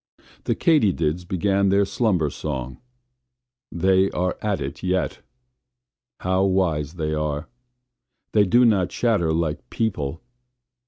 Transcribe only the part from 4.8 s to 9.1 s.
yet. How wise they are. They do not